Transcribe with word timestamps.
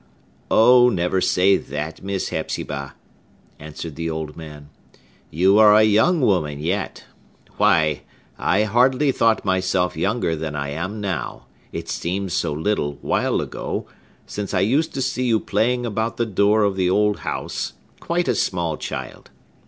"Oh, 0.49 0.89
never 0.89 1.21
say 1.21 1.57
that, 1.57 2.01
Miss 2.01 2.29
Hepzibah!" 2.29 2.95
answered 3.59 3.95
the 3.95 4.09
old 4.09 4.35
man. 4.35 4.69
"You 5.29 5.59
are 5.59 5.75
a 5.75 5.83
young 5.83 6.21
woman 6.21 6.59
yet. 6.59 7.03
Why, 7.57 8.01
I 8.35 8.63
hardly 8.63 9.11
thought 9.11 9.45
myself 9.45 9.95
younger 9.95 10.35
than 10.35 10.55
I 10.55 10.69
am 10.69 11.01
now, 11.01 11.45
it 11.71 11.87
seems 11.87 12.33
so 12.33 12.51
little 12.51 12.97
while 13.03 13.41
ago 13.41 13.85
since 14.25 14.55
I 14.55 14.61
used 14.61 14.95
to 14.95 15.03
see 15.03 15.25
you 15.25 15.39
playing 15.39 15.85
about 15.85 16.17
the 16.17 16.25
door 16.25 16.63
of 16.63 16.75
the 16.77 16.89
old 16.89 17.19
house, 17.19 17.73
quite 17.99 18.27
a 18.27 18.33
small 18.33 18.77
child! 18.77 19.29